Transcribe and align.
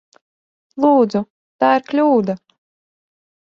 Lūdzu! 0.85 1.21
Tā 1.65 1.69
ir 1.81 1.85
kļūda! 1.93 2.37